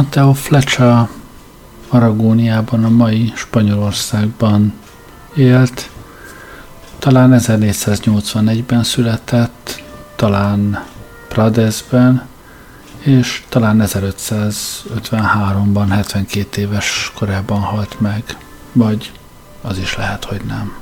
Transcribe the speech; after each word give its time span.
Mateo 0.00 0.32
Fletcher 0.32 1.08
Aragóniában, 1.88 2.84
a 2.84 2.88
mai 2.88 3.32
Spanyolországban 3.34 4.72
élt. 5.34 5.90
Talán 6.98 7.34
1481-ben 7.38 8.82
született, 8.82 9.82
talán 10.16 10.84
Pradesben, 11.28 12.26
és 12.98 13.44
talán 13.48 13.82
1553-ban, 13.84 15.86
72 15.90 16.60
éves 16.60 17.12
korában 17.14 17.60
halt 17.60 18.00
meg, 18.00 18.24
vagy 18.72 19.12
az 19.60 19.78
is 19.78 19.96
lehet, 19.96 20.24
hogy 20.24 20.40
nem. 20.48 20.78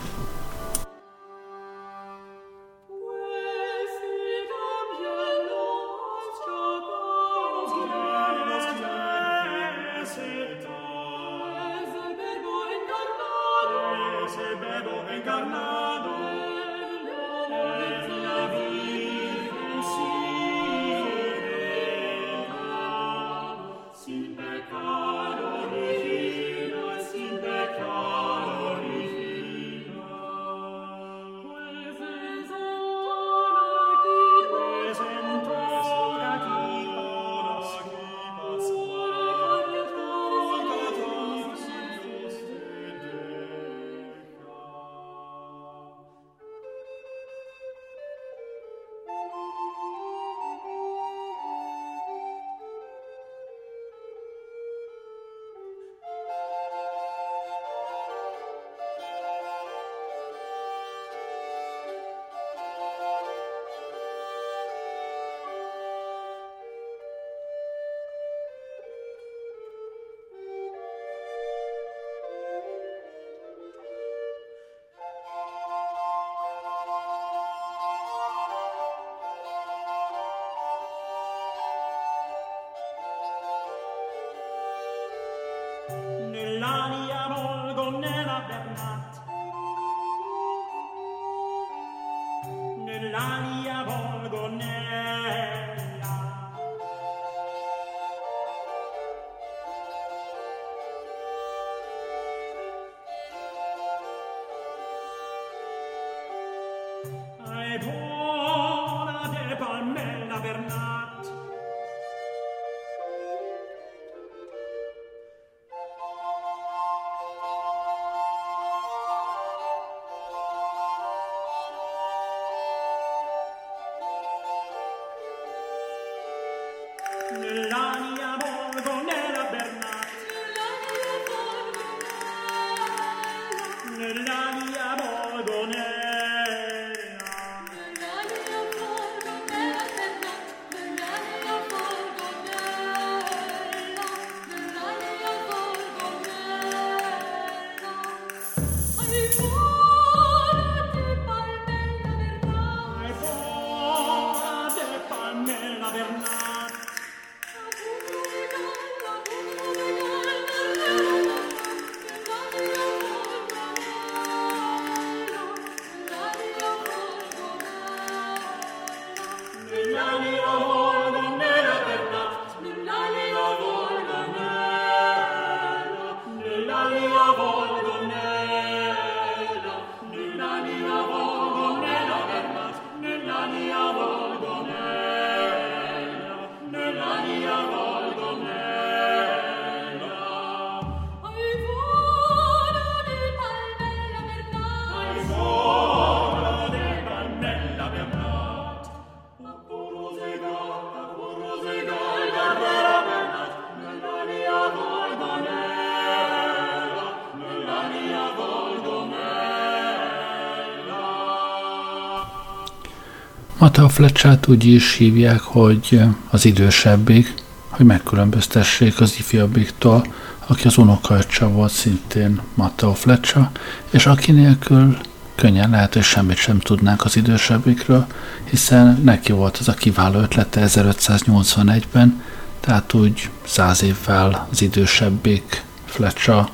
Mateo 213.60 213.88
Fletchát 213.88 214.48
úgy 214.48 214.64
is 214.64 214.94
hívják, 214.94 215.40
hogy 215.40 216.00
az 216.30 216.44
idősebbik, 216.44 217.34
hogy 217.68 217.86
megkülönböztessék 217.86 219.00
az 219.00 219.14
ifjabbiktól, 219.18 220.04
aki 220.46 220.66
az 220.66 220.76
unokaöccse 220.76 221.44
volt 221.44 221.72
szintén 221.72 222.40
Matteo 222.54 222.94
Fletcher, 222.94 223.50
és 223.90 224.06
aki 224.06 224.32
nélkül 224.32 224.96
könnyen 225.34 225.70
lehet, 225.70 225.94
hogy 225.94 226.02
semmit 226.02 226.36
sem 226.36 226.58
tudnánk 226.58 227.04
az 227.04 227.16
idősebbikről, 227.16 228.06
hiszen 228.44 229.00
neki 229.04 229.32
volt 229.32 229.56
az 229.56 229.68
a 229.68 229.74
kiváló 229.74 230.18
ötlete 230.18 230.64
1581-ben, 230.66 232.22
tehát 232.60 232.94
úgy 232.94 233.30
száz 233.46 233.82
évvel 233.82 234.48
az 234.50 234.62
idősebbik 234.62 235.64
Fletcher 235.84 236.48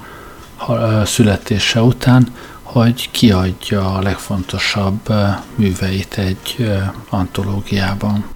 születése 1.04 1.82
után, 1.82 2.28
hogy 2.74 3.10
kiadja 3.10 3.94
a 3.94 4.02
legfontosabb 4.02 5.12
műveit 5.54 6.18
egy 6.18 6.72
antológiában. 7.08 8.33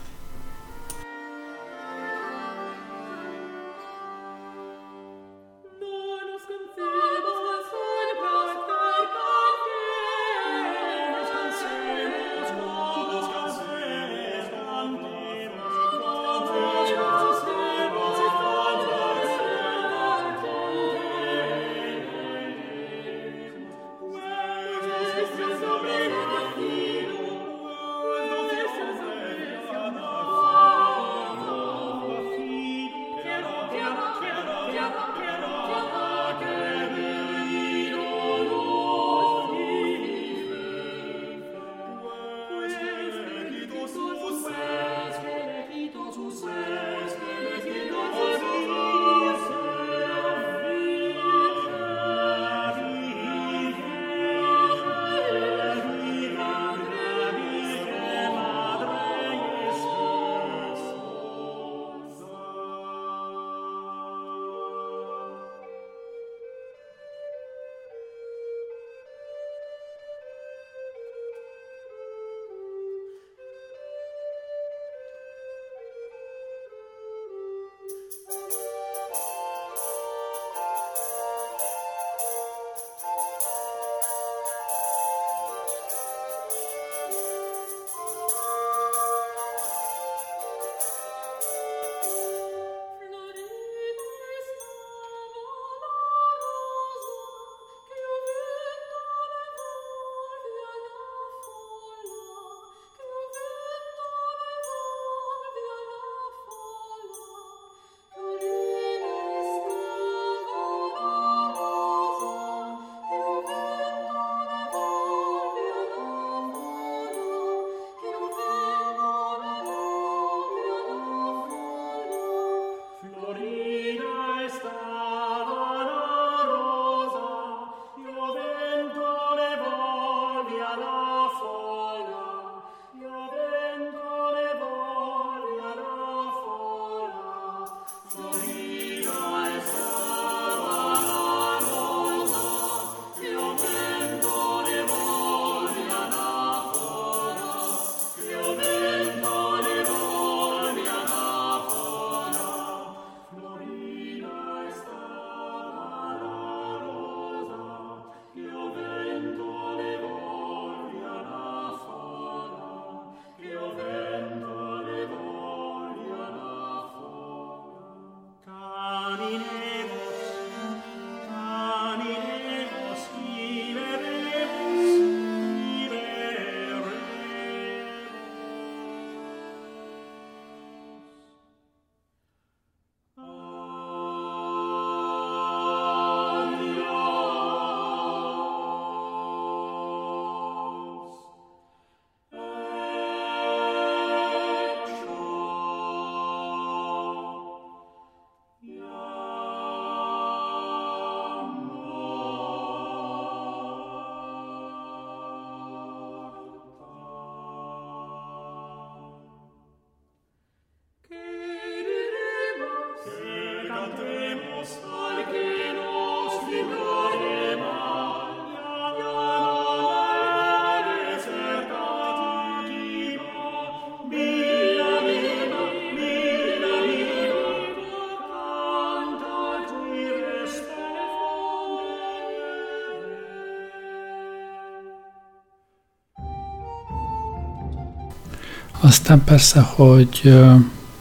Aztán 238.88 239.24
persze, 239.24 239.60
hogy 239.60 240.34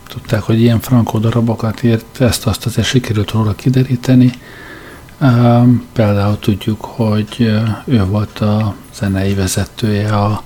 tudták, 0.08 0.42
hogy 0.42 0.62
ilyen 0.62 0.80
frankó 0.80 1.18
darabokat 1.20 1.84
írt, 1.84 2.22
ezt 2.22 2.48
azt 2.48 2.66
azért 2.66 2.88
sikerült 2.88 3.32
róla 3.32 3.56
kideríteni. 3.56 4.32
Például 5.94 6.40
tudjuk, 6.40 6.86
hogy 6.86 7.62
ő 7.86 8.06
volt 8.06 8.40
a 8.40 8.76
zenei 8.94 9.34
vezetője 9.34 10.16
a 10.16 10.44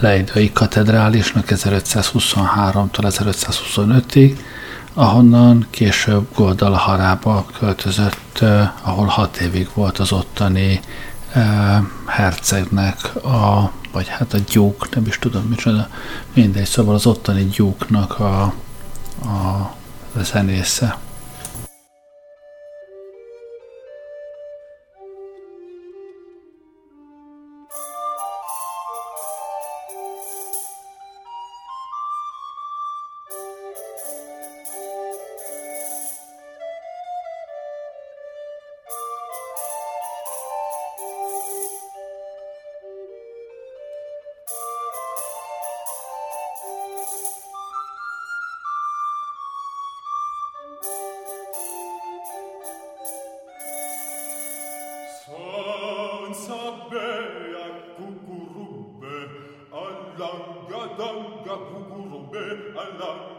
Leidai 0.00 0.52
katedrálisnak 0.52 1.44
1523-tól 1.48 2.86
1525-ig, 2.92 4.36
ahonnan 4.92 5.66
később 5.70 6.26
Goldalaharába 6.34 7.46
költözött, 7.58 8.44
ahol 8.82 9.06
hat 9.06 9.36
évig 9.36 9.68
volt 9.74 9.98
az 9.98 10.12
ottani 10.12 10.80
hercegnek, 12.06 13.24
a, 13.24 13.70
vagy 13.94 14.08
hát 14.08 14.34
a 14.34 14.38
gyók, 14.50 14.94
nem 14.94 15.06
is 15.06 15.18
tudom 15.18 15.42
micsoda, 15.42 15.88
mindegy, 16.32 16.66
szóval 16.66 16.94
az 16.94 17.06
ottani 17.06 17.44
gyóknak 17.44 18.18
a, 18.18 18.42
a 19.24 19.74
zenésze. 20.22 20.98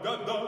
gandam 0.02 0.45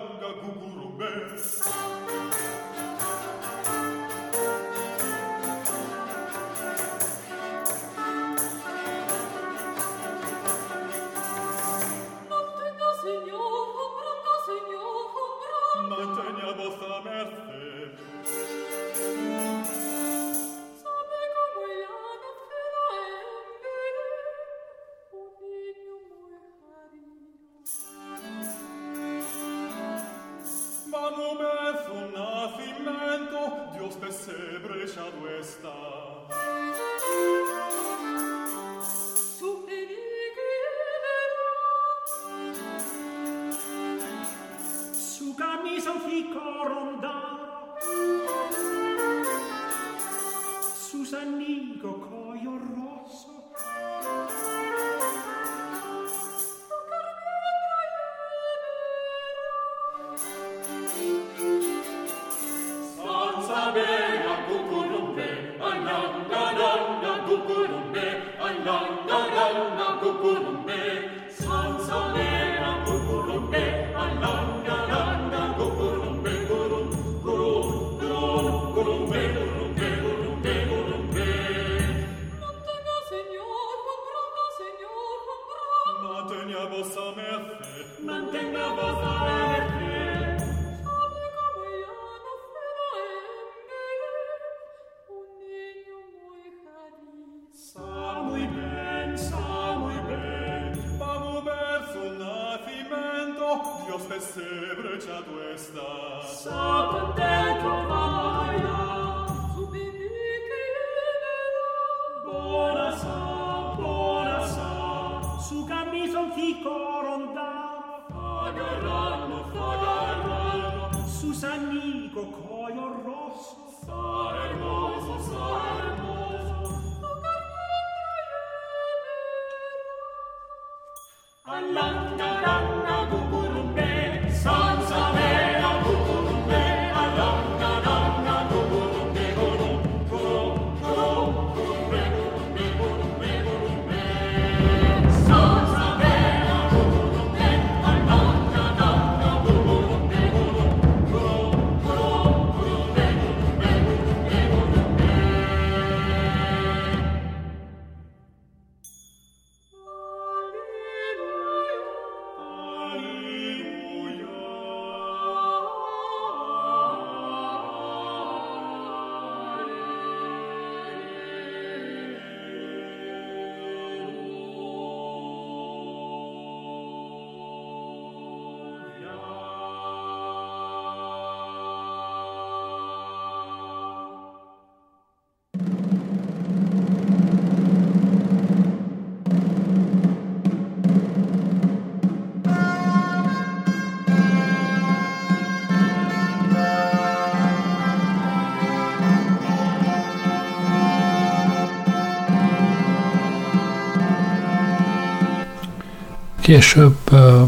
Később 206.49 206.99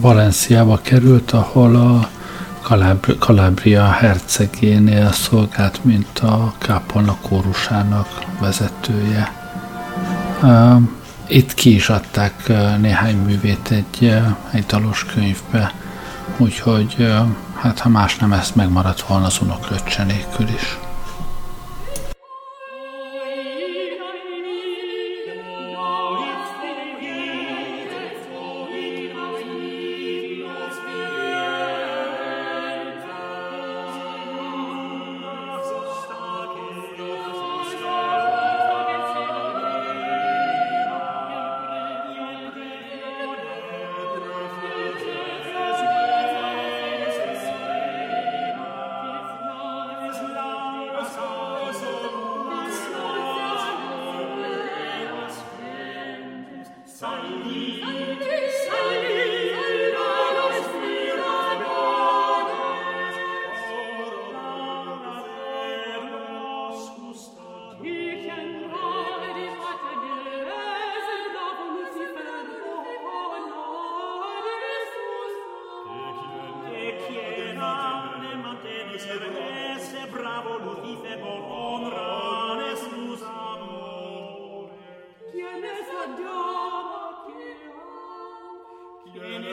Valenciába 0.00 0.80
került, 0.82 1.30
ahol 1.30 1.76
a 1.76 2.08
Calabria 3.18 3.90
hercegénél 3.90 5.12
szolgált, 5.12 5.84
mint 5.84 6.18
a 6.18 6.54
kápolna 6.58 7.16
kórusának 7.20 8.08
vezetője. 8.40 9.32
Itt 11.26 11.54
ki 11.54 11.74
is 11.74 11.88
adták 11.88 12.52
néhány 12.80 13.16
művét 13.16 13.70
egy, 13.70 14.14
egy 14.50 14.66
dalos 14.66 15.04
könyvbe, 15.14 15.72
úgyhogy 16.36 17.12
hát 17.54 17.78
ha 17.78 17.88
más 17.88 18.16
nem, 18.16 18.32
ezt 18.32 18.54
megmaradt 18.54 19.00
volna 19.00 19.26
az 19.26 19.38
unoklöccse 19.42 20.06
is. 20.54 20.78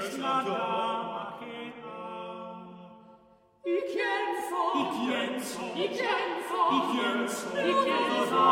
Ikienzo, 0.07 0.55
Ikienzo, 4.79 5.63
Ikienzo, 5.75 6.61
Ikienzo, 6.77 7.49
Ikienzo, 7.71 8.43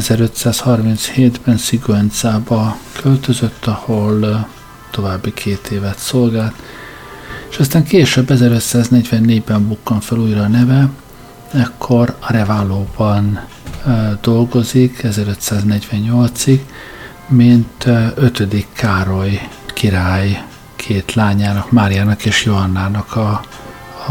1537-ben 0.00 1.56
Szigonycába 1.56 2.76
költözött, 3.00 3.66
ahol 3.66 4.48
további 4.90 5.32
két 5.32 5.66
évet 5.66 5.98
szolgált, 5.98 6.54
és 7.50 7.58
aztán 7.58 7.84
később 7.84 8.26
1544-ben 8.30 9.68
bukkan 9.68 10.00
fel 10.00 10.18
újra 10.18 10.42
a 10.42 10.48
neve, 10.48 10.88
ekkor 11.52 12.16
a 12.20 12.32
Reválóban 12.32 13.40
dolgozik 14.20 15.00
1548-ig, 15.02 16.60
mint 17.26 17.86
ötödik 18.14 18.66
Károly 18.72 19.48
király 19.66 20.44
két 20.76 21.14
lányának, 21.14 21.70
Máriának 21.70 22.24
és 22.24 22.44
Johannának 22.44 23.16
a, 23.16 23.40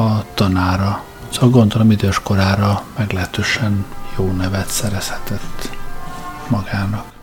a 0.01 0.25
tanára. 0.33 1.03
Szóval 1.29 1.49
gondolom 1.49 1.91
idős 1.91 2.19
korára 2.23 2.83
meglehetősen 2.97 3.85
jó 4.17 4.31
nevet 4.31 4.69
szerezhetett 4.69 5.76
magának. 6.49 7.16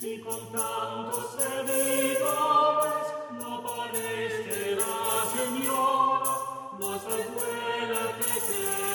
Si 0.00 0.18
con 0.20 0.40
tantos 0.50 1.36
enemigos 1.38 2.86
no 3.32 3.62
podés 3.62 4.32
quedar, 4.46 5.26
Señor, 5.36 6.22
no 6.78 6.98
se 6.98 7.22
puede 7.24 8.12
crecer. 8.18 8.89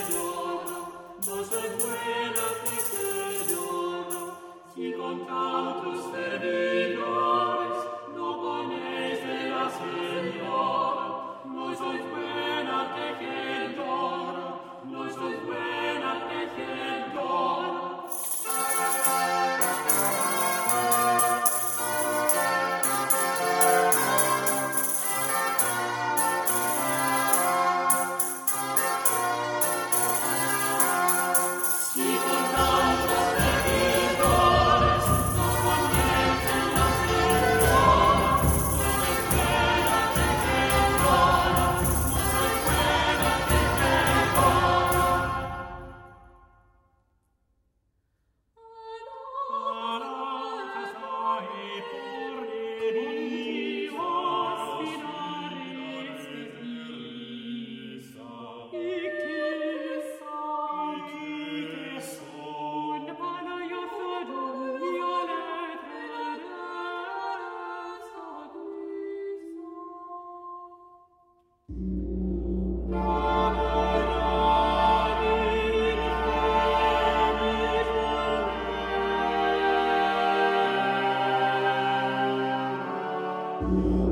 Lord. 83.74 84.05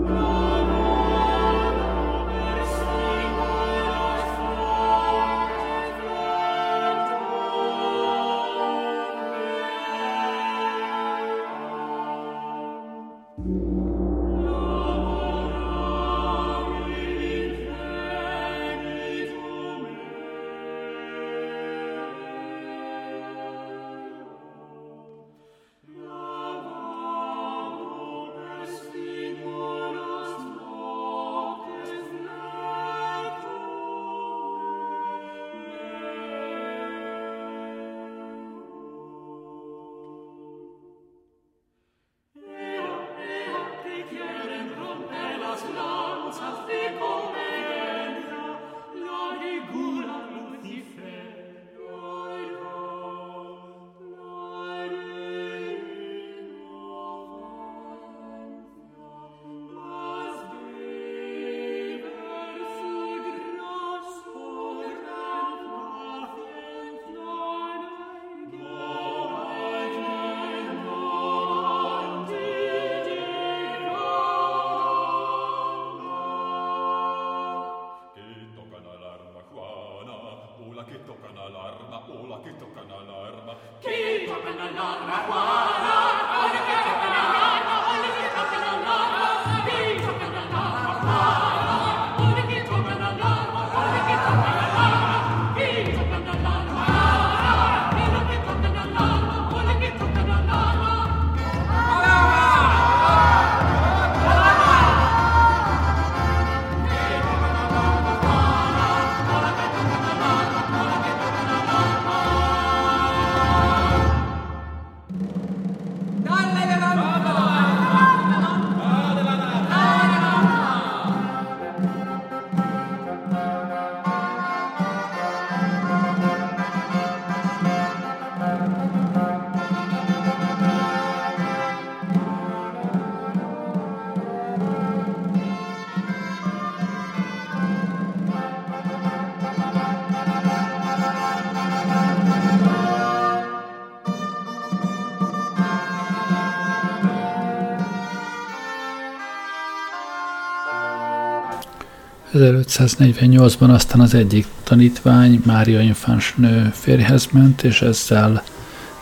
1548-ban 152.34 153.74
aztán 153.74 154.00
az 154.00 154.14
egyik 154.14 154.48
tanítvány, 154.64 155.42
Mária 155.46 155.82
Infáns 155.82 156.34
nő 156.38 156.72
férjhez 156.74 157.28
ment, 157.32 157.64
és 157.64 157.82
ezzel, 157.82 158.44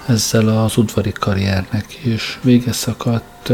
ezzel 0.08 0.48
az 0.48 0.78
udvari 0.78 1.12
karriernek 1.12 2.06
is 2.06 2.40
vége 2.42 2.72
szakadt. 2.72 3.52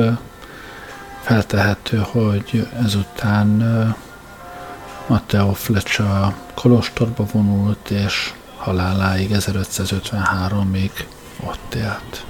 Feltehető, 1.22 1.98
hogy 1.98 2.68
ezután 2.84 3.48
Matteo 5.08 5.54
Flecsa 5.54 6.36
kolostorba 6.54 7.26
vonult, 7.32 7.90
és 7.90 8.34
haláláig 8.58 9.30
1553-ig 9.34 10.92
ott 11.44 11.74
élt. 11.74 12.26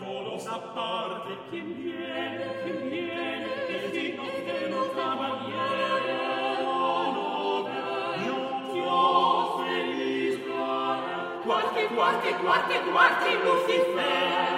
todos 0.00 0.46
aparte, 0.46 1.38
quien 1.50 1.76
viene, 1.76 2.60
quien 2.64 2.90
viene, 2.90 3.66
el 3.68 3.92
digno 3.92 4.24
que 4.24 4.68
nos 4.70 4.96
Guardi, 11.46 11.86
guardi, 11.94 12.32
guardi, 12.42 12.74
guardi 12.90 13.32
Lucifer! 13.44 14.55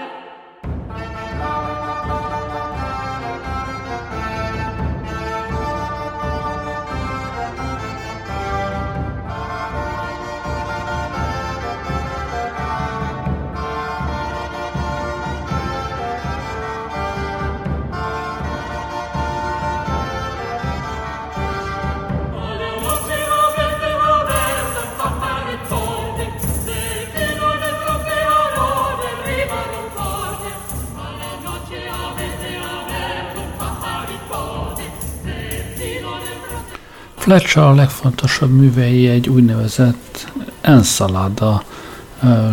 Fletcher 37.29 37.63
a 37.65 37.75
legfontosabb 37.75 38.51
művei 38.51 39.09
egy 39.09 39.29
úgynevezett 39.29 40.33
enszalada 40.61 41.63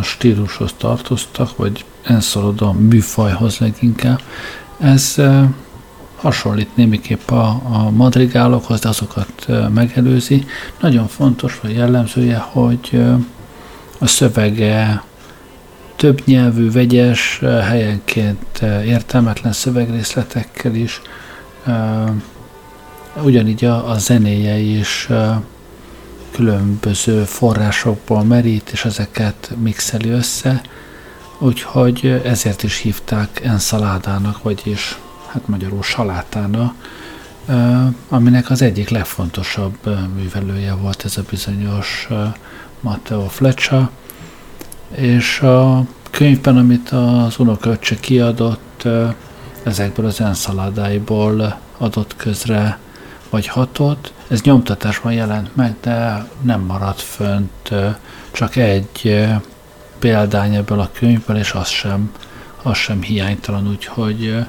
stílushoz 0.04 0.74
tartoztak, 0.78 1.58
vagy 1.58 1.86
enszalada 2.04 2.72
műfajhoz 2.72 3.58
leginkább. 3.58 4.22
Ez 4.80 5.16
hasonlít 6.16 6.76
némiképp 6.76 7.30
a, 7.30 7.62
a 7.72 7.90
madrigálokhoz, 7.90 8.80
de 8.80 8.90
azokat 8.90 9.48
megelőzi. 9.74 10.46
Nagyon 10.80 11.08
fontos, 11.08 11.60
vagy 11.62 11.74
jellemzője, 11.74 12.38
hogy 12.38 13.04
a 13.98 14.08
szövege 14.08 15.04
több 15.96 16.22
nyelvű, 16.26 16.72
vegyes, 16.72 17.40
helyenként 17.44 18.62
értelmetlen 18.86 19.54
szövegrészletekkel 19.54 20.76
is 20.76 21.02
ugyanígy 23.24 23.66
a, 23.66 23.90
a 23.90 23.98
zenéje 23.98 24.58
is 24.58 25.10
különböző 26.32 27.24
forrásokból 27.24 28.24
merít, 28.24 28.70
és 28.70 28.86
ezeket 28.86 29.52
mixeli 29.62 30.10
össze, 30.10 30.62
úgyhogy 31.38 32.22
ezért 32.24 32.64
is 32.64 32.78
hívták 32.78 33.42
enszaládának, 33.44 34.44
vagyis 34.44 35.00
hát 35.28 35.48
magyarul 35.48 35.84
salátának, 35.84 36.74
aminek 38.10 38.50
az 38.50 38.62
egyik 38.62 38.90
legfontosabb 38.90 39.78
művelője 40.16 40.74
volt 40.74 41.06
ez 41.06 41.18
a 41.18 41.24
bizonyos 41.30 42.08
Matteo 42.80 43.28
Flecsa, 43.28 43.90
és 44.96 45.40
a 45.40 45.86
könyvben, 46.12 46.58
amit 46.58 46.90
az 46.90 47.40
unoköccse 47.40 47.96
kiadott, 47.96 48.88
ezekből 49.64 50.06
az 50.06 50.22
enszaládáiból 50.22 51.60
adott 51.78 52.16
közre 52.16 52.78
vagy 53.30 53.48
hatot, 53.48 54.14
ez 54.28 54.42
nyomtatásban 54.42 55.14
jelent 55.14 55.56
meg, 55.56 55.76
de 55.82 56.28
nem 56.42 56.62
maradt 56.62 57.02
fönt 57.02 57.74
csak 58.32 58.56
egy 58.56 59.28
példány 60.00 60.56
ebből 60.56 60.80
a 60.80 60.90
könyvből, 60.94 61.38
és 61.38 61.52
az 61.52 61.68
sem, 61.68 62.12
az 62.62 62.78
sem 62.78 63.02
hiánytalan, 63.02 63.68
úgyhogy 63.68 64.46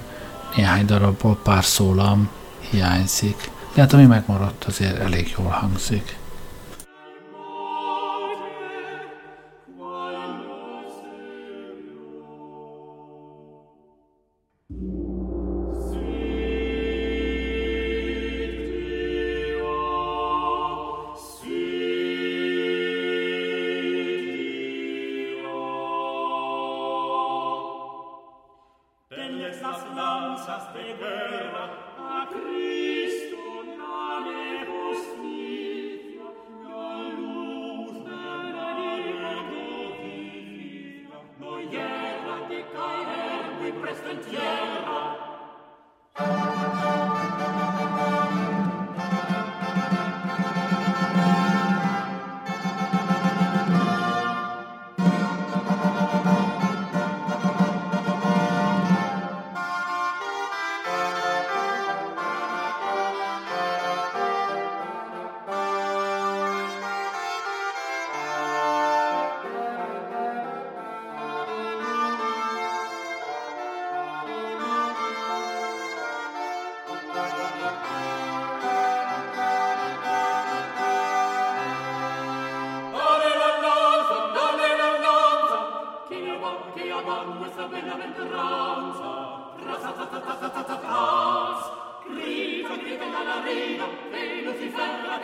néhány 0.56 0.86
darabból 0.86 1.38
pár 1.42 1.64
szólam 1.64 2.28
hiányzik. 2.70 3.50
De 3.74 3.80
hát 3.80 3.92
ami 3.92 4.04
megmaradt, 4.04 4.64
azért 4.64 4.98
elég 4.98 5.34
jól 5.38 5.50
hangzik. 5.50 6.16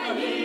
Amen. 0.05 0.42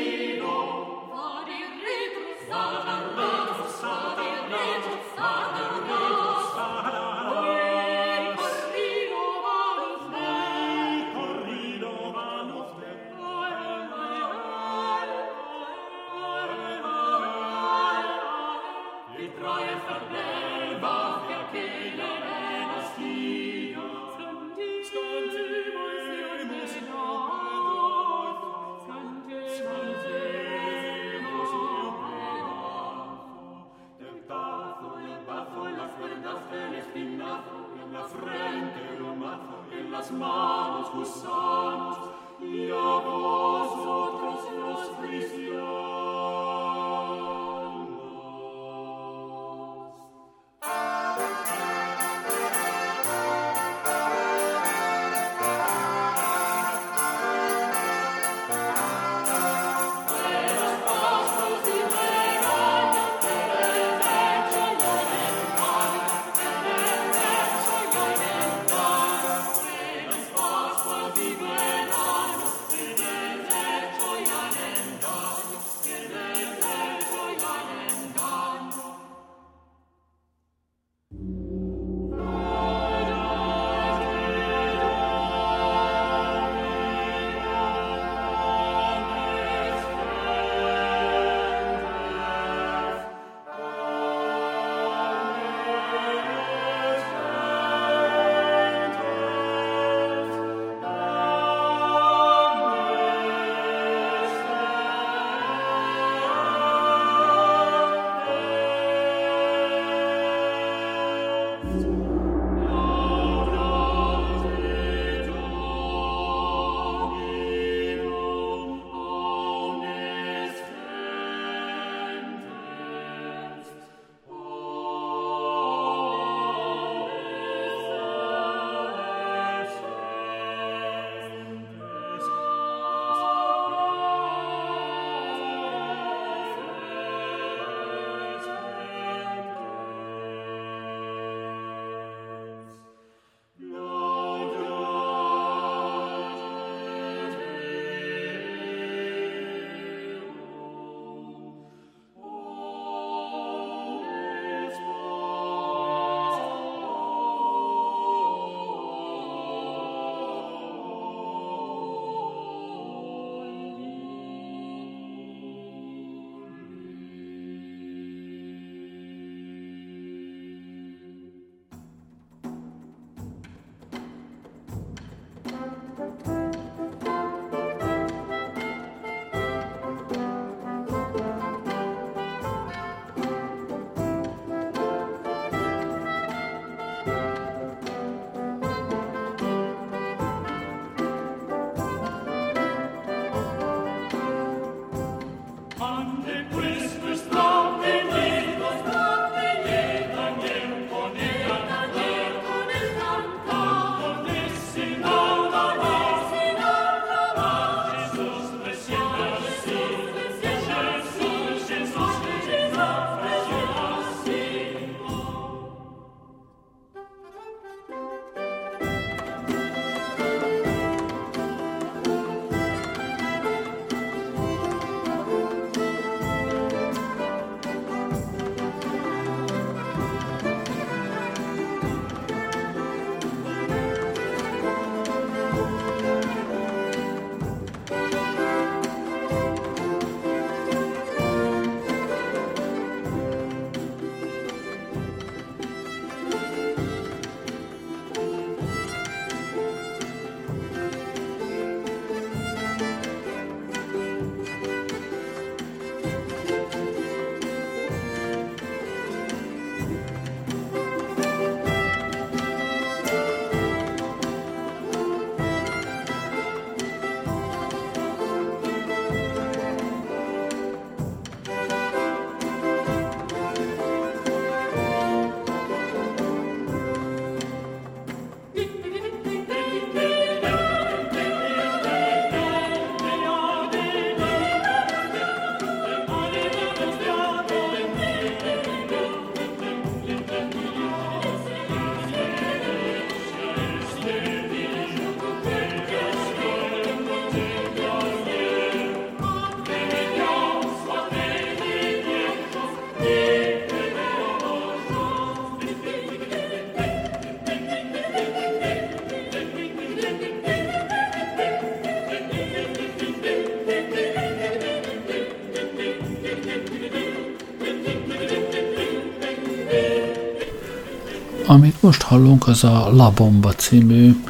Amit 321.50 321.82
most 321.82 322.02
hallunk, 322.02 322.46
az 322.46 322.64
a 322.64 322.88
La 322.92 323.10
Bomba 323.10 323.52
című 323.52 324.22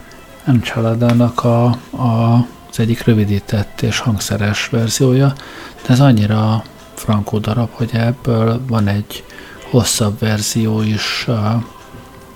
Enchaladának 0.44 1.44
a, 1.44 1.64
a, 1.90 2.34
az 2.70 2.78
egyik 2.78 3.04
rövidített 3.04 3.80
és 3.80 3.98
hangszeres 3.98 4.68
verziója, 4.68 5.32
de 5.86 5.92
ez 5.92 6.00
annyira 6.00 6.62
frankó 6.94 7.38
darab, 7.38 7.68
hogy 7.72 7.90
ebből 7.92 8.60
van 8.66 8.88
egy 8.88 9.24
hosszabb 9.70 10.18
verzió 10.18 10.80
is, 10.80 11.26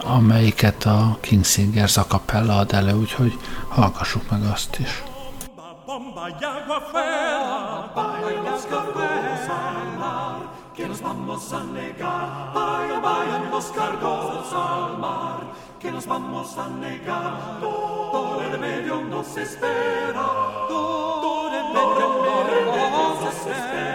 amelyiket 0.05 0.85
a 0.85 1.19
King 1.21 1.45
Singers 1.45 1.97
a 1.97 2.07
ad 2.31 2.73
elő, 2.73 2.93
úgyhogy 2.93 3.39
hallgassuk 3.69 4.31
meg 4.31 4.43
azt 4.53 4.77
is. 4.79 5.03
Bomba, 6.23 6.39
y 6.41 6.45
agua 6.45 6.81
fuera, 6.81 8.43
los 8.45 8.67
cargos 8.67 9.49
al 9.49 9.99
mar, 9.99 10.37
que 10.75 10.87
nos 10.87 11.03
vamos 11.03 11.53
a 11.53 11.65
negar, 11.65 12.53
vaya, 12.55 13.01
vayan 13.01 13.51
los 13.51 13.65
cargos 13.73 14.53
al 14.53 14.99
mar, 14.99 15.41
que 15.81 15.91
nos 15.91 16.07
vamos 16.07 16.57
a 16.59 16.69
negar, 16.69 17.59
todo 17.61 18.41
el 18.41 18.59
medio 18.59 19.01
nos 19.03 19.37
espera, 19.37 20.27
todo 20.69 21.49
el 21.49 21.65
medio 21.75 23.21
nos 23.21 23.47
espera. 23.47 23.92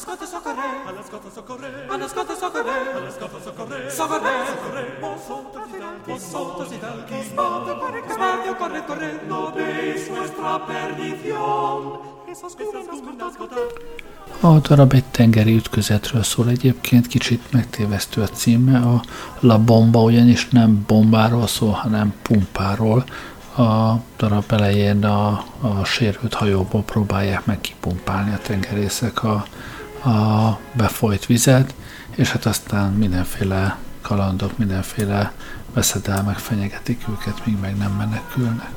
Alle 0.00 0.16
skotte 0.16 0.26
socorre, 0.26 0.68
alle 0.86 1.02
skotte 1.04 1.30
socorre, 1.34 1.86
alle 1.90 2.08
skotte 2.08 2.34
socorre, 2.34 2.74
alle 2.96 3.10
skotte 3.10 3.38
socorre, 3.44 3.90
socorre, 3.90 4.30
socorre, 4.46 4.82
vosotros 5.00 5.68
hidalgos, 5.72 6.06
vosotros 6.06 6.70
hidalgos, 6.70 7.26
corre, 7.34 8.00
corre, 8.08 8.54
corre, 8.56 8.84
corre, 8.86 9.24
no 9.28 9.52
veis 9.54 10.08
nuestra 10.08 10.58
perdición. 10.66 12.08
A 14.40 14.58
darab 14.58 14.92
egy 14.92 15.04
tengeri 15.04 15.54
ütközetről 15.54 16.22
szól 16.22 16.48
egyébként, 16.48 17.06
kicsit 17.06 17.52
megtévesztő 17.52 18.22
a 18.22 18.28
címe. 18.28 18.78
A 18.78 19.02
La 19.40 19.58
Bomba 19.58 20.02
ugyanis 20.02 20.48
nem 20.48 20.84
bombáról 20.86 21.46
szól, 21.46 21.70
hanem 21.70 22.14
pumpáról. 22.22 23.04
A 23.56 23.94
darab 24.16 24.44
elején 24.48 25.04
a, 25.04 25.44
a 25.60 25.84
sérült 25.84 26.34
hajóból 26.34 26.82
próbálják 26.82 27.44
meg 27.46 27.60
kipumpálni 27.60 28.32
a 28.34 28.38
tengerészek 28.38 29.24
a, 29.24 29.44
a 30.04 30.58
befolyt 30.72 31.26
vizet, 31.26 31.74
és 32.14 32.32
hát 32.32 32.44
aztán 32.44 32.92
mindenféle 32.92 33.78
kalandok, 34.00 34.58
mindenféle 34.58 35.32
veszedelmek 35.74 36.36
fenyegetik 36.36 37.04
őket, 37.08 37.46
míg 37.46 37.58
meg 37.60 37.76
nem 37.76 37.92
menekülnek. 37.92 38.70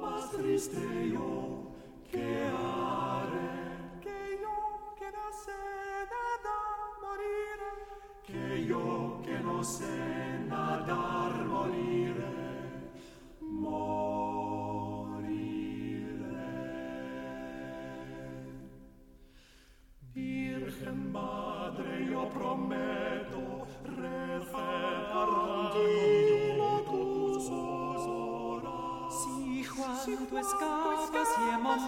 Más 0.00 0.28
triste 0.30 0.80
yo 1.12 1.70
que 2.10 2.50
haré, 2.50 3.63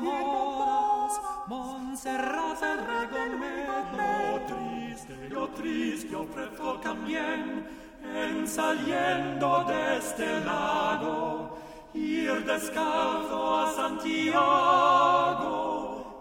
y 0.03 0.09
enamoras, 0.09 1.20
Montserrat 1.49 2.62
el 2.62 2.78
regometo 2.86 3.66
yo 5.30 5.49
triste 5.49 6.09
yo 6.11 6.22
ofrezco 6.22 6.74
también 6.80 7.66
en 8.03 8.47
saliendo 8.47 9.64
de 9.64 9.99
este 9.99 10.40
lago 10.40 11.59
ir 11.94 12.44
descalzo 12.44 13.59
a 13.59 13.72
Santiago 13.72 14.76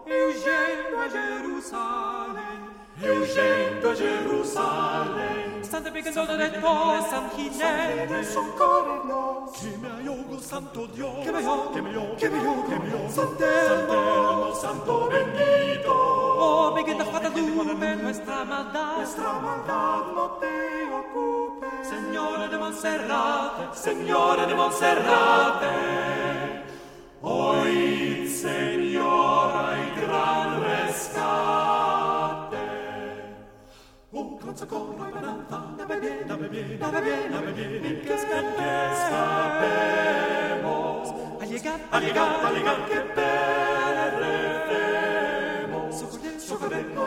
yendo 0.06 1.00
a 1.02 1.08
Jerusalén 1.10 2.60
yendo 3.00 3.90
a 3.90 3.94
Jerusalén 3.94 5.35
Stante 5.76 5.90
pregando 5.90 6.36
nel 6.36 6.52
tuo 6.52 7.06
san 7.06 7.28
hine 7.36 8.06
nel 8.06 8.24
suo 8.24 8.44
cuore 8.56 9.04
no 9.04 9.50
che 9.52 9.76
mi 9.76 9.86
aiuto 9.86 10.40
santo 10.40 10.86
dio 10.86 11.18
che 11.18 11.30
me 11.30 11.36
aiuto 11.36 11.70
che 11.70 11.80
me 11.82 11.88
aiuto 11.90 12.14
che 12.14 12.28
me 12.30 12.38
aiuto 12.38 12.66
che 12.66 12.78
me 12.78 12.92
aiuto 12.92 13.10
Santo, 13.10 13.44
santo 13.44 14.54
santo, 14.54 15.06
bendito 15.10 15.90
oh 15.90 16.72
mi 16.72 16.82
che 16.82 16.96
da 16.96 17.04
fatta 17.04 17.28
tu 17.28 17.76
per 17.78 17.96
nuestra 17.98 18.44
maldad 18.44 18.96
nuestra 18.96 19.32
maldad 19.32 20.12
no 20.14 20.38
te 20.40 20.88
ocupe, 20.90 21.66
signore 21.82 22.48
de 22.48 22.56
monserrate 22.56 23.68
signore 23.72 24.46
de 24.46 24.54
monserrate 24.54 25.74
oid 27.20 28.26
signora 28.28 29.76
e 29.76 30.00
grande. 30.00 30.55
Ha 41.90 42.00
llegado, 42.00 42.32
qué 42.88 43.00
socorre, 46.40 46.84
no 46.94 47.04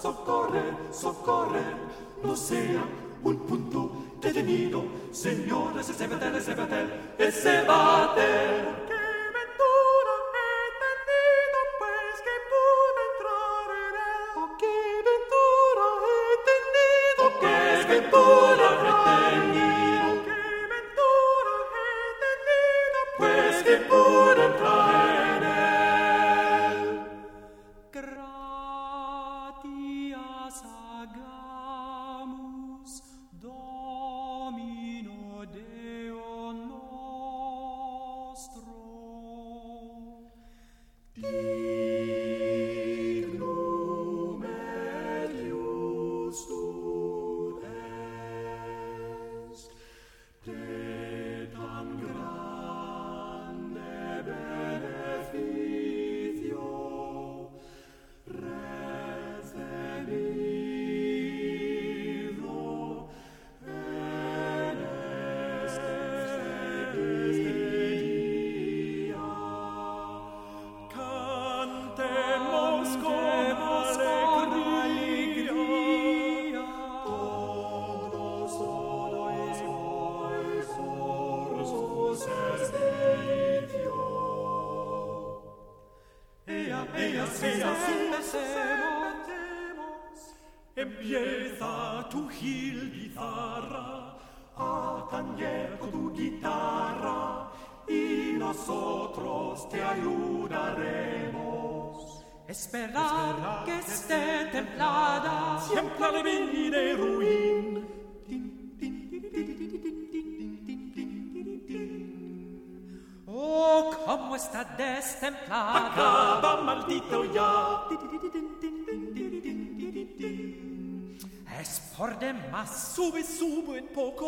socorre, 0.00 0.62
socorre. 0.90 1.60
No 2.24 2.34
sea 2.34 2.84
un 3.22 3.38
punto 3.46 3.92
detenido, 4.20 4.84
señores, 5.12 5.88
ese 5.88 6.08
batel, 6.08 6.42
se 6.42 6.54
batel, 6.54 7.14
ese 7.18 7.62
batel. 7.62 9.01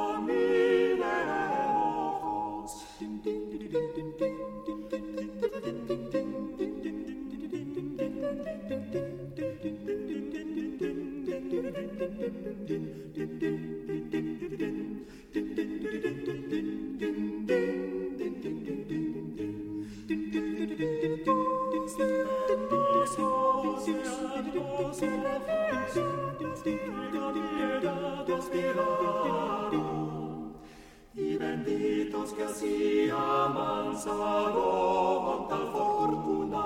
din 13.39 13.80
con 35.25 35.47
tal 35.47 35.71
fortuna. 35.71 36.63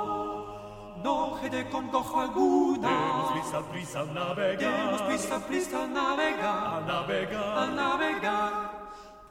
No 1.03 1.39
de 1.51 1.69
congoja 1.69 2.21
alguna. 2.23 2.89
Demos 2.89 3.31
prisa, 3.31 3.61
prisa 3.71 3.99
a 4.01 4.05
navegar. 4.05 4.57
Demos 4.57 5.01
prisa, 5.03 5.39
prisa 5.47 5.83
a 5.83 5.87
navegar. 5.87 6.67
A 6.73 6.81
navegar. 6.81 7.57
A 7.57 7.65
navegar. 7.67 8.51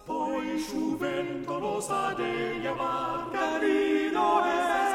Hoy 0.07 0.61
su 0.61 0.99
vento 0.99 1.59
nos 1.59 1.91
ha 1.91 2.15
de 2.15 2.61
llevar. 2.61 3.31
Querido 3.33 4.45
es 4.47 4.94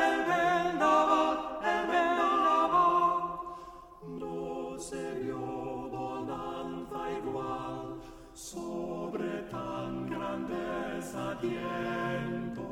sadiento. 11.39 12.63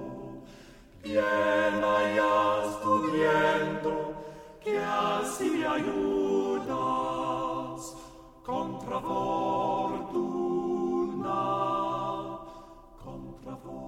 Bien 1.04 1.84
hayas 1.84 2.82
tu 2.82 3.12
viento, 3.12 4.14
que 4.64 4.78
así 4.80 5.50
me 5.50 5.66
ayudas 5.66 6.68
contra 8.46 9.00
fortuna, 9.00 10.20
contra 13.04 13.56
fortuna. 13.56 13.88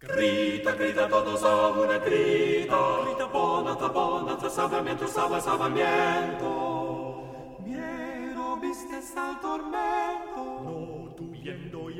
Grita, 0.00 0.72
grita 0.72 1.08
todos 1.08 1.42
a 1.42 1.68
una 1.68 1.98
grita, 1.98 2.76
grita 3.04 3.24
bonanza, 3.26 3.88
bonanza, 3.88 4.50
salvamiento, 4.50 5.06
salva, 5.06 5.40
salvamiento. 5.40 6.65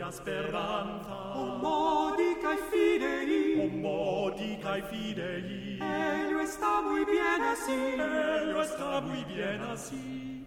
mia 0.06 0.12
speranza. 0.12 1.14
O 1.34 1.58
modi 1.58 2.36
cae 2.36 2.56
fidei, 2.70 3.60
o 3.60 3.68
modica 3.68 4.62
cae 4.62 4.82
fidei. 4.82 5.78
Elio 5.80 6.46
sta 6.46 6.82
muy 6.82 7.04
bien 7.04 7.42
así, 7.42 7.72
elio 7.72 8.62
está 8.62 9.00
muy 9.00 9.24
bien 9.24 9.60
así. 9.62 10.46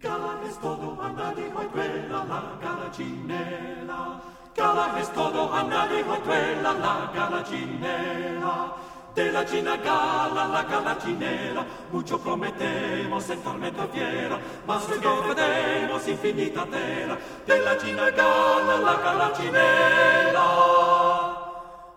Gala 0.00 0.40
es 0.48 0.58
todo, 0.58 0.98
anda 1.00 1.30
nadie 1.30 1.52
hoy 1.54 1.68
duela 1.72 2.24
la 2.24 2.58
galacinela. 2.60 4.20
Gala 4.54 5.00
es 5.00 5.12
todo, 5.12 5.52
anda 5.52 5.86
nadie 5.86 6.04
hoy 6.04 6.20
duela 6.24 6.72
la 6.72 7.10
galacinela. 7.14 8.76
De 9.16 9.32
la 9.32 9.46
china 9.46 9.78
gala, 9.78 10.46
la 10.46 10.62
galacinela, 10.64 11.64
mucho 11.90 12.18
prometemos 12.18 13.30
en 13.30 13.42
tormenta 13.42 13.86
fiera, 13.86 14.38
mas 14.66 14.86
luego 14.90 15.34
veremos 15.34 16.06
infinita 16.06 16.66
tela. 16.66 17.16
De 17.46 17.58
la 17.60 17.78
china 17.78 18.10
gala, 18.10 18.76
la 18.76 18.94
galacinela. 18.96 20.46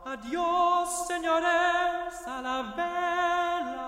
Adiós, 0.06 1.08
señores, 1.10 2.26
a 2.26 2.42
la 2.42 2.62
vela. 2.78 3.79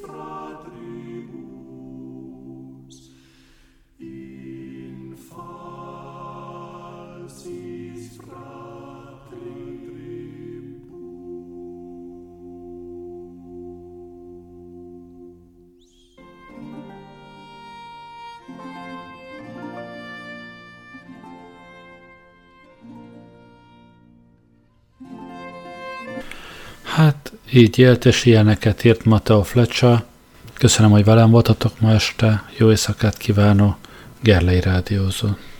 Patris. 0.00 1.01
Hát 27.12 27.32
így 27.50 27.78
élt 27.78 28.04
és 28.04 28.24
ilyeneket 28.24 28.84
írt 28.84 29.04
Mateo 29.04 29.42
Flecsa. 29.42 30.04
Köszönöm, 30.54 30.90
hogy 30.90 31.04
velem 31.04 31.30
voltatok 31.30 31.80
ma 31.80 31.92
este. 31.92 32.44
Jó 32.56 32.70
éjszakát 32.70 33.16
kívánok. 33.16 33.76
Gerlei 34.22 34.60
Rádiózott. 34.60 35.51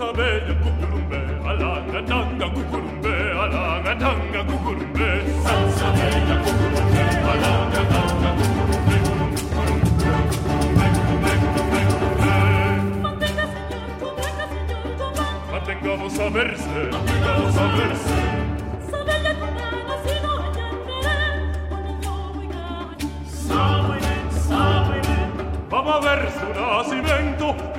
saber 0.00 0.39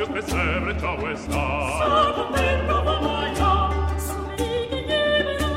piotrze 0.01 0.21
srebrne 0.21 0.81
czołe 0.81 1.17
stać. 1.17 1.33
Samą 1.79 2.33
pędową 2.33 3.01
moją, 3.01 3.69
sumienie 4.07 4.81
nie 4.87 5.23
mną. 5.23 5.49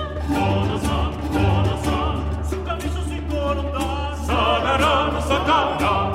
Sa 5.28 5.38
kauna. 5.47 6.12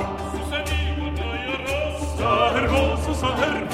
Sa 2.18 2.50
hermoso. 2.54 3.69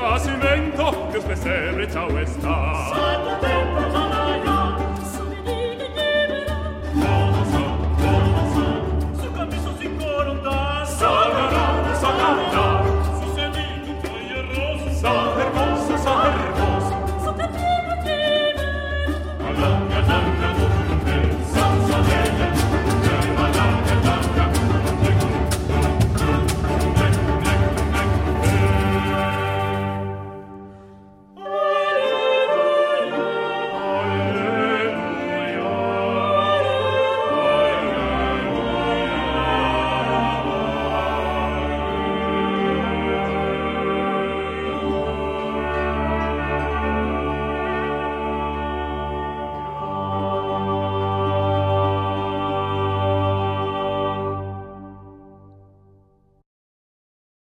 sta 0.00 0.18
si 0.18 0.30
mento 0.30 1.08
che 1.12 1.18
per 1.18 1.36
sempre 1.36 1.90
ciao 1.90 2.08
sta. 2.24 2.92
Sa 2.94 3.36
tempo 3.40 3.89